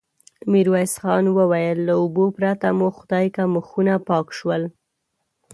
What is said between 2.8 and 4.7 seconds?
خدايکه مخونه پاک شول.